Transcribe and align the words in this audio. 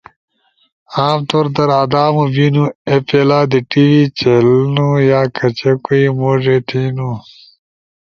عام 0.95 1.19
طور 1.29 1.45
در 1.55 1.69
آدامو 1.83 2.25
بینو 2.35 2.65
اے 2.87 2.95
پیلا 3.07 3.39
دی 3.51 3.59
ٹی 3.69 3.83
وی 3.91 4.01
چلنو 4.19 4.89
یا 5.09 5.21
کچے 5.35 5.71
کوئی 5.83 6.03
موڙی 6.17 6.57
تھینو۔ 6.67 7.11